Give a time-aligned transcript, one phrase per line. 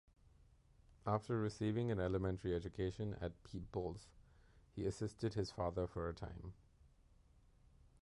[1.05, 4.07] After receiving an elementary education at Peebles
[4.75, 6.53] he assisted his father for a time.